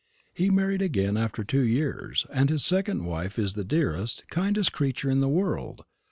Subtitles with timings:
[0.33, 5.11] He married again after two years, and his second wife is the dearest, kindest creature
[5.11, 5.83] in the world.